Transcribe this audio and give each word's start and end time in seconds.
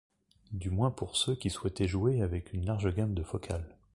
Du 0.51 0.71
moins 0.71 0.89
pour 0.89 1.15
ceux 1.15 1.35
qui 1.35 1.51
souhaitent 1.51 1.85
jouer 1.85 2.23
avec 2.23 2.53
une 2.53 2.65
large 2.65 2.91
gamme 2.91 3.13
de 3.13 3.21
focales. 3.21 3.77